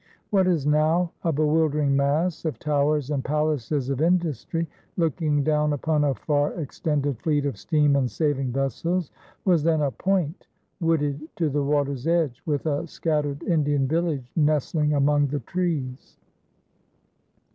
What 0.31 0.47
is 0.47 0.65
now 0.65 1.11
a 1.23 1.31
bewildering 1.31 1.95
mass 1.95 2.43
of 2.43 2.57
towers 2.57 3.11
and 3.11 3.23
palaces 3.23 3.87
of 3.91 4.01
industry, 4.01 4.67
looking 4.97 5.43
down 5.43 5.73
upon 5.73 6.03
a 6.03 6.15
far 6.15 6.53
extended 6.53 7.19
fleet 7.19 7.45
of 7.45 7.55
steam 7.55 7.95
and 7.95 8.09
sailing 8.09 8.51
vessels, 8.51 9.11
was 9.45 9.61
then 9.61 9.81
a 9.83 9.91
point, 9.91 10.47
wooded 10.79 11.21
to 11.35 11.51
the 11.51 11.61
water's 11.63 12.07
edge, 12.07 12.41
with 12.47 12.65
a 12.65 12.87
scattered 12.87 13.43
Indian 13.43 13.87
village 13.87 14.31
nestling 14.35 14.93
among 14.95 15.27
the 15.27 15.41
trees. 15.41 16.17